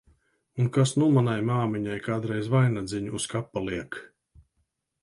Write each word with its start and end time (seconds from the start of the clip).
Un 0.63 0.69
kas 0.77 0.93
nu 1.03 1.09
manai 1.17 1.35
māmiņai 1.49 1.99
kādreiz 2.09 2.51
vainadziņu 2.55 3.17
uz 3.21 3.31
kapa 3.37 3.65
liek! 3.69 4.03